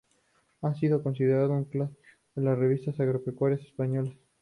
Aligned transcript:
Ha 0.63 0.73
sido 0.73 1.03
considerada 1.03 1.49
un 1.49 1.65
clásico 1.65 1.99
de 2.33 2.41
las 2.41 2.57
revistas 2.57 2.99
agropecuarias 2.99 3.61
españolas. 3.61 4.15